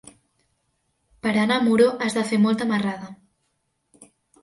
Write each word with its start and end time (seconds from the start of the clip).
Per 1.27 1.35
anar 1.43 1.59
a 1.63 1.63
Muro 1.67 1.91
has 2.07 2.19
de 2.19 2.25
fer 2.33 2.43
molta 2.49 2.71
marrada. 2.75 3.15